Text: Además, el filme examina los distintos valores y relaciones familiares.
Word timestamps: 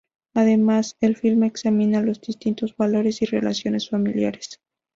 Además, 0.33 0.97
el 0.99 1.15
filme 1.15 1.45
examina 1.45 2.01
los 2.01 2.19
distintos 2.21 2.75
valores 2.75 3.21
y 3.21 3.27
relaciones 3.27 3.87
familiares. 3.87 4.59